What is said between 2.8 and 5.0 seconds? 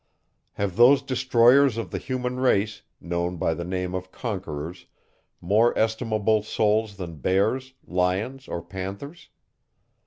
known by the name of conquerors,